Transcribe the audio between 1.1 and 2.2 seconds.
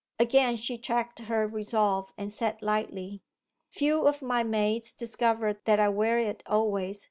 her resolve,